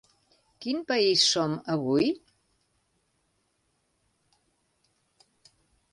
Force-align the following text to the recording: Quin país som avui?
Quin 0.65 0.79
país 0.91 1.25
som 1.33 1.53
avui? 1.75 2.09